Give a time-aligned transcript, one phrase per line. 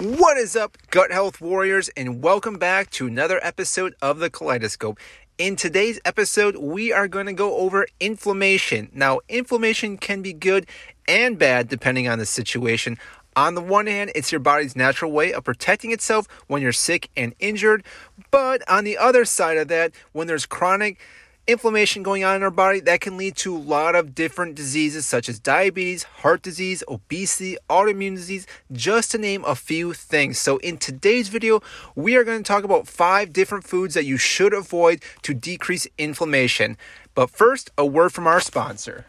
[0.00, 4.96] What is up, gut health warriors, and welcome back to another episode of the Kaleidoscope.
[5.38, 8.90] In today's episode, we are going to go over inflammation.
[8.94, 10.68] Now, inflammation can be good
[11.08, 12.96] and bad depending on the situation.
[13.34, 17.10] On the one hand, it's your body's natural way of protecting itself when you're sick
[17.16, 17.84] and injured.
[18.30, 21.00] But on the other side of that, when there's chronic
[21.48, 25.06] inflammation going on in our body that can lead to a lot of different diseases
[25.06, 30.38] such as diabetes, heart disease, obesity, autoimmune disease, just to name a few things.
[30.38, 31.62] So, in today's video,
[31.96, 35.88] we are going to talk about five different foods that you should avoid to decrease
[35.96, 36.76] inflammation.
[37.14, 39.06] But first, a word from our sponsor.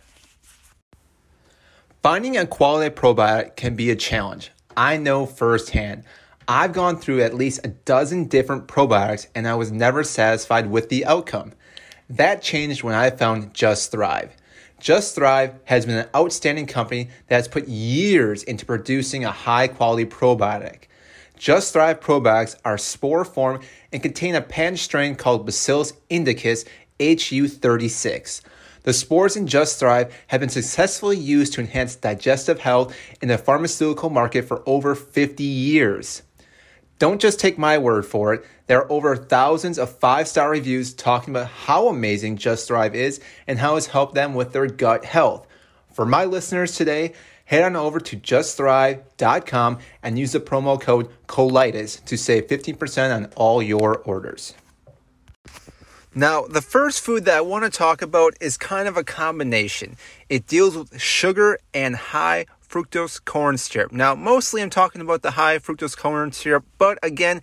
[2.02, 4.52] Finding a quality probiotic can be a challenge.
[4.78, 6.06] I know firsthand.
[6.48, 10.90] I've gone through at least a dozen different probiotics and I was never satisfied with
[10.90, 11.52] the outcome.
[12.10, 14.36] That changed when I found Just Thrive.
[14.80, 19.68] Just Thrive has been an outstanding company that has put years into producing a high
[19.68, 20.86] quality probiotic.
[21.38, 23.62] Just Thrive probiotics are spore form
[23.94, 26.66] and contain a patent strain called Bacillus indicus
[27.00, 28.42] HU36.
[28.84, 33.38] The spores in Just Thrive have been successfully used to enhance digestive health in the
[33.38, 36.24] pharmaceutical market for over 50 years.
[37.00, 38.46] Don't just take my word for it.
[38.68, 43.22] There are over thousands of five star reviews talking about how amazing Just Thrive is
[43.48, 45.48] and how it's helped them with their gut health.
[45.94, 47.14] For my listeners today,
[47.46, 53.32] head on over to justthrive.com and use the promo code COLITIS to save 15% on
[53.38, 54.54] all your orders.
[56.14, 59.96] Now, the first food that I want to talk about is kind of a combination.
[60.28, 63.92] It deals with sugar and high fructose corn syrup.
[63.92, 67.42] Now, mostly I'm talking about the high fructose corn syrup, but again,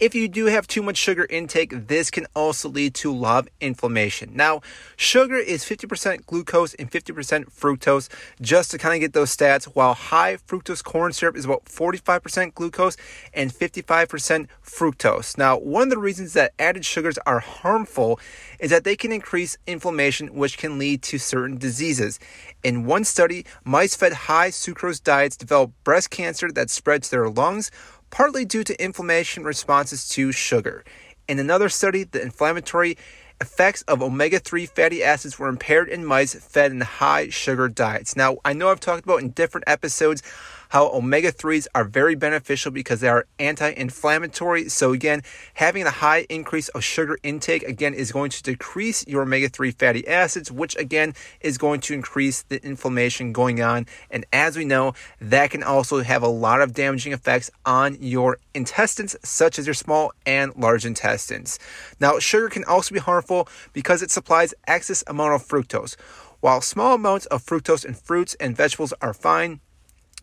[0.00, 4.32] if you do have too much sugar intake, this can also lead to of inflammation.
[4.34, 4.62] Now,
[4.96, 8.08] sugar is 50% glucose and 50% fructose,
[8.40, 12.54] just to kind of get those stats, while high fructose corn syrup is about 45%
[12.54, 12.96] glucose
[13.32, 15.38] and 55% fructose.
[15.38, 18.18] Now, one of the reasons that added sugars are harmful
[18.58, 22.18] is that they can increase inflammation, which can lead to certain diseases.
[22.64, 27.28] In one study, mice fed high sucrose diets develop breast cancer that spread to their
[27.28, 27.70] lungs
[28.10, 30.84] partly due to inflammation responses to sugar.
[31.26, 32.96] In another study, the inflammatory
[33.40, 38.14] effects of omega 3 fatty acids were impaired in mice fed in high sugar diets.
[38.14, 40.22] Now, I know I've talked about in different episodes
[40.72, 44.70] how omega 3s are very beneficial because they are anti inflammatory.
[44.70, 45.20] So, again,
[45.52, 49.70] having a high increase of sugar intake, again, is going to decrease your omega 3
[49.72, 51.12] fatty acids, which again
[51.42, 53.84] is going to increase the inflammation going on.
[54.10, 58.38] And as we know, that can also have a lot of damaging effects on your
[58.54, 61.58] intestines, such as your small and large intestines.
[62.00, 65.96] Now, sugar can also be harmful because it supplies excess amount of fructose.
[66.40, 69.60] While small amounts of fructose in fruits and vegetables are fine,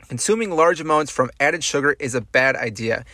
[0.08, 3.06] Consuming large amounts from added sugar is a bad idea.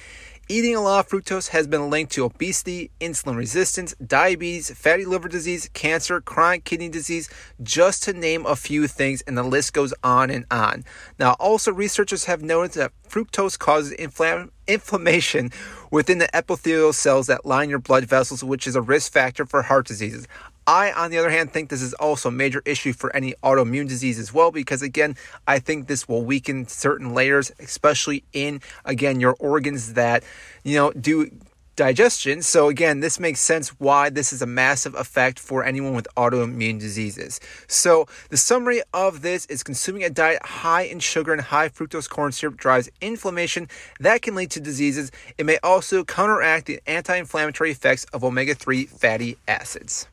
[0.48, 5.28] Eating a lot of fructose has been linked to obesity, insulin resistance, diabetes, fatty liver
[5.28, 7.28] disease, cancer, chronic kidney disease,
[7.64, 10.84] just to name a few things, and the list goes on and on.
[11.18, 15.52] Now, also, researchers have noted that fructose causes inflammation inflammation
[15.92, 19.64] within the epithelial cells that line your blood vessels, which is a risk factor for
[19.64, 20.28] heart diseases.
[20.68, 23.88] I, on the other hand, think this is also a major issue for any autoimmune
[23.88, 25.16] disease as well, because again,
[25.48, 30.24] I think this will weaken certain layers, especially in, again, your organs that,
[30.64, 31.30] you know, do
[31.76, 32.42] digestion.
[32.42, 36.80] So, again, this makes sense why this is a massive effect for anyone with autoimmune
[36.80, 37.40] diseases.
[37.68, 42.10] So, the summary of this is consuming a diet high in sugar and high fructose
[42.10, 43.68] corn syrup drives inflammation
[44.00, 45.12] that can lead to diseases.
[45.38, 50.08] It may also counteract the anti inflammatory effects of omega 3 fatty acids.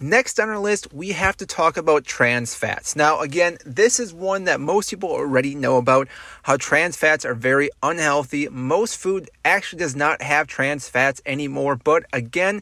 [0.00, 2.96] Next on our list, we have to talk about trans fats.
[2.96, 6.08] Now, again, this is one that most people already know about
[6.42, 8.48] how trans fats are very unhealthy.
[8.48, 12.60] Most food actually does not have trans fats anymore, but again,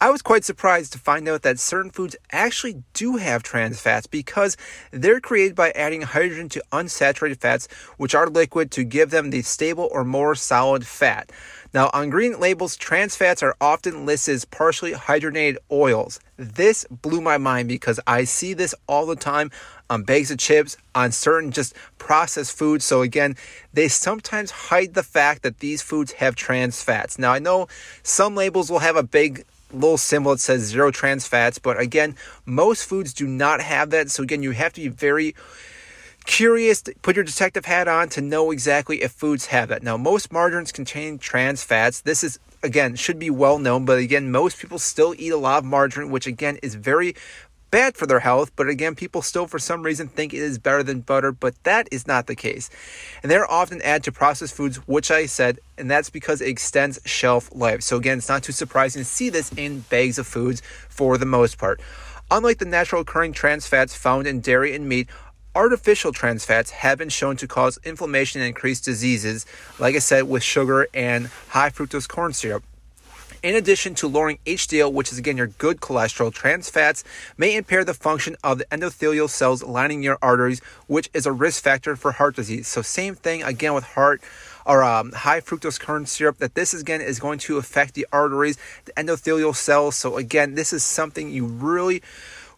[0.00, 4.06] I was quite surprised to find out that certain foods actually do have trans fats
[4.06, 4.56] because
[4.90, 9.42] they're created by adding hydrogen to unsaturated fats, which are liquid, to give them the
[9.42, 11.30] stable or more solid fat.
[11.72, 16.18] Now, on green labels, trans fats are often listed as partially hydrogenated oils.
[16.36, 19.50] This blew my mind because I see this all the time
[19.88, 22.84] on bags of chips, on certain just processed foods.
[22.84, 23.36] So, again,
[23.72, 27.18] they sometimes hide the fact that these foods have trans fats.
[27.18, 27.68] Now, I know
[28.02, 31.58] some labels will have a big little symbol that says zero trans fats.
[31.58, 34.10] But again, most foods do not have that.
[34.10, 35.34] So again, you have to be very
[36.30, 39.82] curious, put your detective hat on to know exactly if foods have that.
[39.82, 42.02] Now, most margarines contain trans fats.
[42.02, 45.58] This is again should be well known, but again, most people still eat a lot
[45.58, 47.16] of margarine, which again is very
[47.72, 50.84] bad for their health, but again, people still for some reason think it is better
[50.84, 52.70] than butter, but that is not the case.
[53.22, 57.00] And they're often added to processed foods, which I said, and that's because it extends
[57.04, 57.82] shelf life.
[57.82, 61.26] So again, it's not too surprising to see this in bags of foods for the
[61.26, 61.80] most part.
[62.32, 65.08] Unlike the natural occurring trans fats found in dairy and meat,
[65.54, 69.46] artificial trans fats have been shown to cause inflammation and increase diseases,
[69.78, 72.62] like I said, with sugar and high fructose corn syrup.
[73.42, 77.02] In addition to lowering HDL, which is again your good cholesterol, trans fats
[77.38, 81.62] may impair the function of the endothelial cells lining your arteries, which is a risk
[81.62, 82.68] factor for heart disease.
[82.68, 84.20] So, same thing again with heart
[84.66, 88.58] or um, high fructose corn syrup, that this again is going to affect the arteries,
[88.84, 89.96] the endothelial cells.
[89.96, 92.02] So, again, this is something you really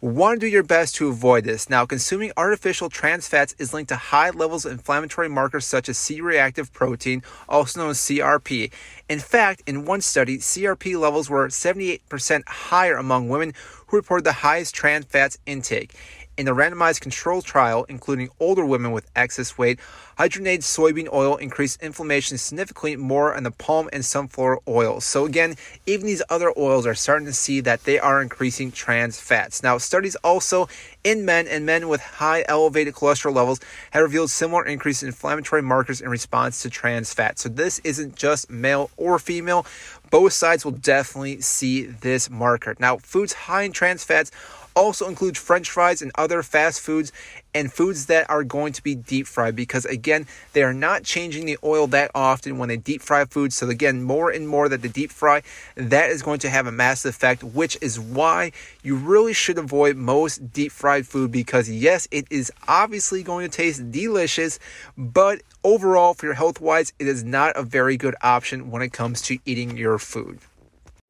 [0.02, 1.70] want to do your best to avoid this.
[1.70, 5.96] Now, consuming artificial trans fats is linked to high levels of inflammatory markers such as
[5.96, 8.72] C reactive protein, also known as CRP.
[9.08, 13.54] In fact, in one study, CRP levels were 78% higher among women
[13.86, 15.94] who reported the highest trans fats intake.
[16.42, 19.78] In a randomized control trial, including older women with excess weight,
[20.18, 25.04] hydrogenated soybean oil increased inflammation significantly more than the palm and sunflower oils.
[25.04, 25.54] So again,
[25.86, 29.62] even these other oils are starting to see that they are increasing trans fats.
[29.62, 30.68] Now, studies also
[31.04, 33.60] in men and men with high elevated cholesterol levels
[33.92, 37.38] have revealed similar increase in inflammatory markers in response to trans fat.
[37.38, 39.64] So this isn't just male or female.
[40.10, 42.74] Both sides will definitely see this marker.
[42.80, 44.32] Now, foods high in trans fats
[44.74, 47.12] also includes french fries and other fast foods
[47.54, 51.46] and foods that are going to be deep fried because again they are not changing
[51.46, 53.52] the oil that often when they deep fry food.
[53.52, 55.42] So again more and more that they deep fry
[55.74, 58.52] that is going to have a massive effect which is why
[58.82, 63.54] you really should avoid most deep fried food because yes it is obviously going to
[63.54, 64.58] taste delicious
[64.96, 68.92] but overall for your health wise it is not a very good option when it
[68.92, 70.38] comes to eating your food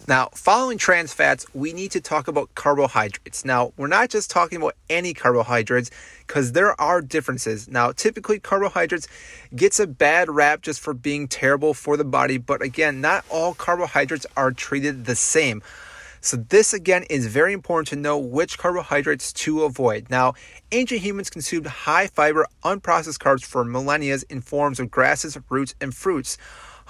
[0.08, 3.44] now, following trans fats, we need to talk about carbohydrates.
[3.44, 5.90] Now, we're not just talking about any carbohydrates
[6.26, 7.68] because there are differences.
[7.68, 9.06] Now, typically carbohydrates
[9.54, 13.54] gets a bad rap just for being terrible for the body, but again, not all
[13.54, 15.62] carbohydrates are treated the same.
[16.20, 20.08] So this again is very important to know which carbohydrates to avoid.
[20.08, 20.34] Now,
[20.70, 25.94] ancient humans consumed high fiber unprocessed carbs for millennia in forms of grasses, roots, and
[25.94, 26.38] fruits.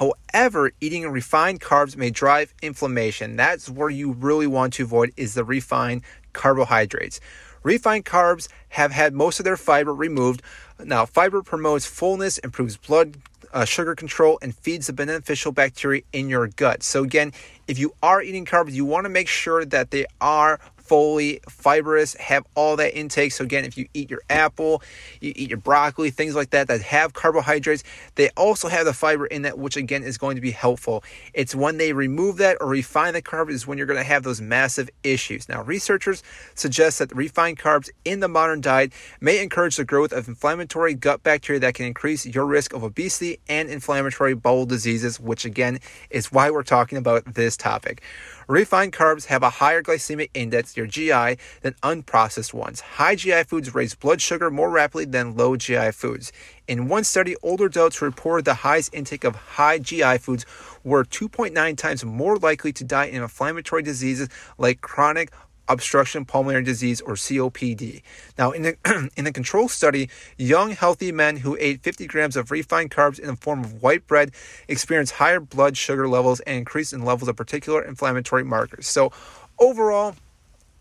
[0.03, 3.37] However, eating refined carbs may drive inflammation.
[3.37, 6.03] That's where you really want to avoid is the refined
[6.33, 7.21] carbohydrates.
[7.63, 10.43] Refined carbs have had most of their fiber removed.
[10.83, 13.17] Now, fiber promotes fullness, improves blood
[13.53, 16.83] uh, sugar control, and feeds the beneficial bacteria in your gut.
[16.83, 17.33] So, again,
[17.69, 22.15] if you are eating carbs, you want to make sure that they are fully fibrous,
[22.15, 23.33] have all that intake.
[23.33, 24.83] So again, if you eat your apple,
[25.21, 27.85] you eat your broccoli, things like that that have carbohydrates,
[28.17, 31.05] they also have the fiber in that, which again is going to be helpful.
[31.35, 34.23] It's when they remove that or refine the carbs is when you're going to have
[34.23, 35.49] those massive issues.
[35.49, 36.23] Now, researchers
[36.55, 41.23] suggest that refined carbs in the modern diet may encourage the growth of inflammatory gut
[41.23, 45.79] bacteria that can increase your risk of obesity and inflammatory bowel diseases, which again
[46.11, 48.03] is why we're talking about this topic.
[48.49, 52.81] Refined carbs have a higher glycemic index, your GI, than unprocessed ones.
[52.81, 56.33] High GI foods raise blood sugar more rapidly than low GI foods.
[56.67, 60.45] In one study, older adults reported the highest intake of high GI foods
[60.85, 64.29] were 2.9 times more likely to die in inflammatory diseases
[64.59, 65.31] like chronic
[65.73, 68.03] obstruction pulmonary disease or COPD.
[68.39, 72.51] Now, in the, in the control study, young healthy men who ate 50 grams of
[72.51, 74.33] refined carbs in the form of white bread
[74.69, 78.87] experienced higher blood sugar levels and increase in levels of particular inflammatory markers.
[78.87, 79.13] So,
[79.59, 80.15] overall,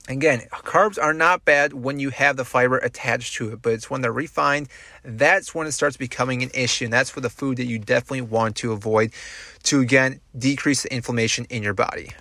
[0.07, 3.89] Again, carbs are not bad when you have the fiber attached to it, but it's
[3.89, 4.67] when they're refined,
[5.05, 6.85] that's when it starts becoming an issue.
[6.85, 9.13] And that's for the food that you definitely want to avoid
[9.63, 12.11] to, again, decrease the inflammation in your body.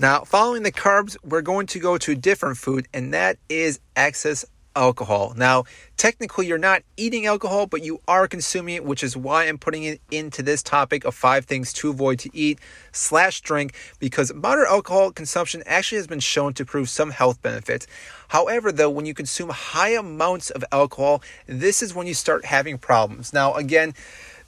[0.00, 3.80] Now, following the carbs, we're going to go to a different food, and that is
[3.96, 4.44] excess
[4.76, 5.34] alcohol.
[5.36, 5.64] Now,
[5.96, 9.82] technically, you're not eating alcohol, but you are consuming it, which is why I'm putting
[9.82, 12.60] it into this topic of five things to avoid to eat
[12.92, 17.88] slash drink, because moderate alcohol consumption actually has been shown to prove some health benefits.
[18.28, 22.78] However, though, when you consume high amounts of alcohol, this is when you start having
[22.78, 23.32] problems.
[23.32, 23.94] Now, again,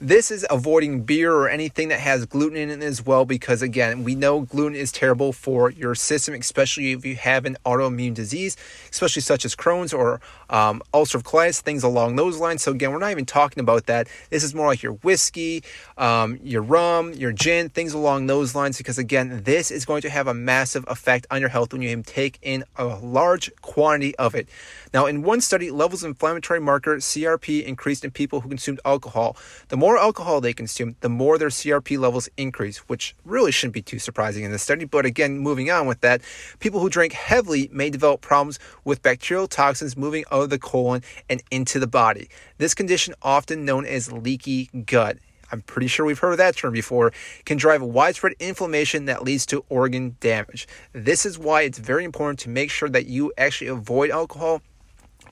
[0.01, 4.03] this is avoiding beer or anything that has gluten in it as well, because again,
[4.03, 8.57] we know gluten is terrible for your system, especially if you have an autoimmune disease,
[8.89, 12.63] especially such as Crohn's or um, ulcerative colitis, things along those lines.
[12.63, 14.07] So again, we're not even talking about that.
[14.31, 15.63] This is more like your whiskey,
[15.99, 18.79] um, your rum, your gin, things along those lines.
[18.79, 22.01] Because again, this is going to have a massive effect on your health when you
[22.03, 24.49] take in a large quantity of it.
[24.93, 29.37] Now, in one study, levels of inflammatory marker CRP increased in people who consumed alcohol.
[29.69, 33.81] The more alcohol they consume, the more their CRP levels increase, which really shouldn't be
[33.81, 34.85] too surprising in this study.
[34.85, 36.21] But again, moving on with that,
[36.59, 41.03] people who drink heavily may develop problems with bacterial toxins moving out of the colon
[41.29, 42.29] and into the body.
[42.57, 45.17] This condition, often known as leaky gut,
[45.51, 47.11] I'm pretty sure we've heard that term before,
[47.45, 50.67] can drive widespread inflammation that leads to organ damage.
[50.93, 54.61] This is why it's very important to make sure that you actually avoid alcohol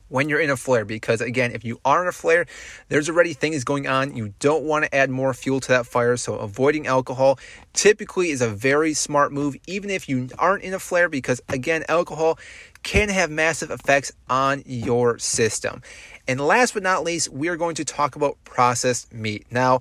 [0.09, 2.45] when you're in a flare because again if you are in a flare
[2.89, 4.15] there's already things going on.
[4.15, 7.39] You don't want to add more fuel to that fire so avoiding alcohol
[7.73, 11.83] typically is a very smart move even if you aren't in a flare because again
[11.87, 12.37] alcohol
[12.83, 15.81] can have massive effects on your system.
[16.27, 19.45] And last but not least we are going to talk about processed meat.
[19.51, 19.79] Now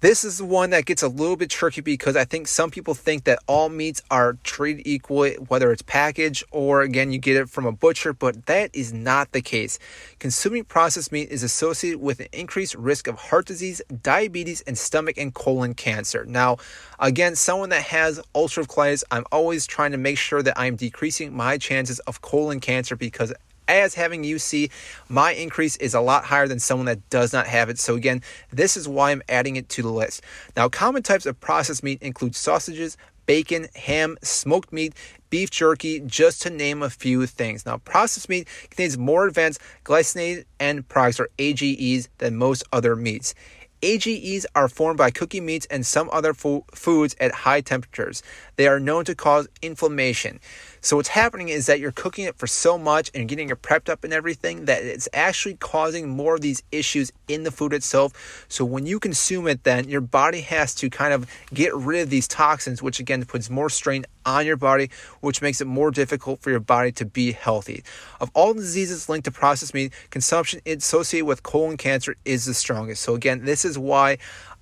[0.00, 2.92] this is the one that gets a little bit tricky because I think some people
[2.92, 7.48] think that all meats are treated equally, whether it's packaged or again you get it
[7.48, 9.78] from a butcher, but that is not the case.
[10.18, 15.16] Consuming processed meat is associated with an increased risk of heart disease, diabetes, and stomach
[15.16, 16.26] and colon cancer.
[16.26, 16.58] Now,
[16.98, 21.34] again, someone that has ulcerative colitis, I'm always trying to make sure that I'm decreasing
[21.34, 23.32] my chances of colon cancer because
[23.68, 24.70] as having UC,
[25.08, 27.78] my increase is a lot higher than someone that does not have it.
[27.78, 30.22] So again, this is why I'm adding it to the list.
[30.56, 32.96] Now, common types of processed meat include sausages,
[33.26, 34.94] bacon, ham, smoked meat,
[35.30, 37.66] beef jerky, just to name a few things.
[37.66, 43.34] Now, processed meat contains more advanced glycinated end products or AGEs than most other meats.
[43.82, 48.22] AGEs are formed by cooking meats and some other fo- foods at high temperatures.
[48.56, 50.40] They are known to cause inflammation.
[50.80, 53.88] So what's happening is that you're cooking it for so much and getting it prepped
[53.88, 58.44] up and everything that it's actually causing more of these issues in the food itself.
[58.48, 62.10] So when you consume it, then your body has to kind of get rid of
[62.10, 64.90] these toxins, which again puts more strain on your body,
[65.20, 67.82] which makes it more difficult for your body to be healthy.
[68.20, 73.02] Of all diseases linked to processed meat, consumption associated with colon cancer is the strongest.
[73.02, 74.18] So again, this is why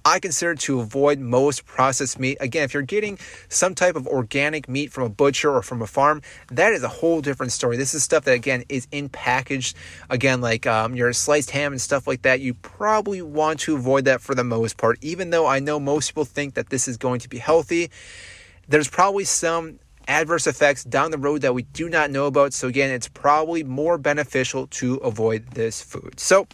[0.06, 2.36] I consider to avoid most processed meat.
[2.38, 3.18] Again, if you're getting
[3.48, 6.88] some type of organic meat from a butcher or from a farm, that is a
[6.88, 7.78] whole different story.
[7.78, 9.74] This is stuff that, again, is in packaged.
[10.10, 14.04] Again, like um, your sliced ham and stuff like that, you probably want to avoid
[14.04, 14.98] that for the most part.
[15.00, 17.90] Even though I know most people think that this is going to be healthy,
[18.68, 22.52] there's probably some adverse effects down the road that we do not know about.
[22.52, 26.20] So, again, it's probably more beneficial to avoid this food.
[26.20, 26.46] So,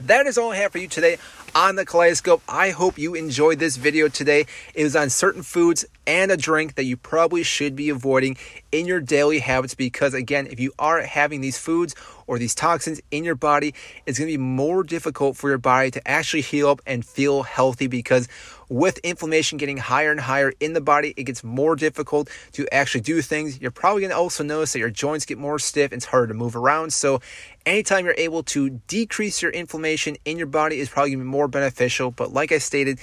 [0.00, 1.18] that is all I have for you today
[1.54, 2.42] on the Kaleidoscope.
[2.48, 4.46] I hope you enjoyed this video today.
[4.74, 8.36] It was on certain foods and a drink that you probably should be avoiding
[8.72, 11.94] in your daily habits because, again, if you are having these foods
[12.26, 13.74] or these toxins in your body,
[14.04, 17.44] it's going to be more difficult for your body to actually heal up and feel
[17.44, 18.28] healthy because
[18.68, 23.02] with inflammation getting higher and higher in the body, it gets more difficult to actually
[23.02, 23.60] do things.
[23.60, 26.28] You're probably going to also notice that your joints get more stiff and it's harder
[26.28, 26.92] to move around.
[26.92, 27.20] So,
[27.66, 31.30] anytime you're able to decrease your inflammation in your body is probably going to be
[31.30, 32.10] more beneficial.
[32.10, 32.98] But, like I stated,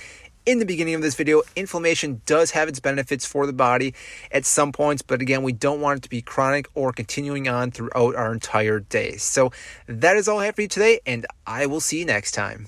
[0.45, 3.93] in the beginning of this video, inflammation does have its benefits for the body
[4.31, 7.71] at some points, but again, we don't want it to be chronic or continuing on
[7.71, 9.17] throughout our entire day.
[9.17, 9.51] So
[9.87, 12.67] that is all I have for you today, and I will see you next time.